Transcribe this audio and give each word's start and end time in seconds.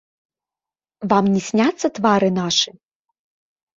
Вам 1.11 1.25
не 1.35 1.41
сняцца 1.49 1.87
твары 1.99 2.29
нашы? 2.41 2.69